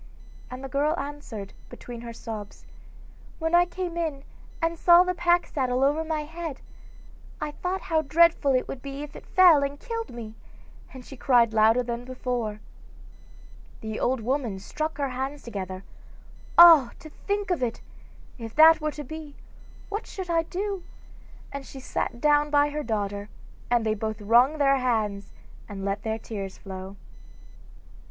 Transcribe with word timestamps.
and 0.49 0.63
the 0.63 0.67
girl 0.67 0.97
answered, 0.99 1.53
between 1.69 2.01
her 2.01 2.11
sobs: 2.11 2.65
'When 3.37 3.53
I 3.53 3.65
came 3.67 3.95
in 3.97 4.23
and 4.59 4.75
saw 4.79 5.03
the 5.03 5.13
pack 5.13 5.45
saddle 5.45 5.83
over 5.83 6.03
my 6.03 6.21
head, 6.23 6.59
I 7.39 7.51
thought 7.51 7.81
how 7.81 8.01
dreadful 8.01 8.53
it 8.53 8.67
would 8.67 8.81
be 8.81 9.03
if 9.03 9.15
it 9.15 9.27
fell 9.27 9.61
and 9.61 9.79
killed 9.79 10.09
me,' 10.09 10.33
and 10.91 11.05
she 11.05 11.15
cried 11.15 11.53
louder 11.53 11.83
than 11.83 12.03
before. 12.03 12.61
The 13.81 13.99
old 13.99 14.21
woman 14.21 14.57
struck 14.57 14.97
her 14.97 15.09
hands 15.09 15.43
together: 15.43 15.83
'Ah, 16.57 16.93
to 16.97 17.11
think 17.27 17.51
of 17.51 17.61
it! 17.61 17.81
if 18.39 18.55
that 18.55 18.81
were 18.81 18.89
to 18.93 19.03
be, 19.03 19.35
what 19.89 20.07
should 20.07 20.31
I 20.31 20.41
do?' 20.41 20.83
and 21.51 21.63
she 21.63 21.79
sat 21.79 22.19
down 22.19 22.49
by 22.49 22.69
her 22.71 22.81
daughter, 22.81 23.29
and 23.69 23.85
they 23.85 23.93
both 23.93 24.19
wrung 24.19 24.57
their 24.57 24.77
hands 24.77 25.31
and 25.69 25.85
let 25.85 26.01
their 26.01 26.17
tears 26.17 26.57
flow. 26.57 26.95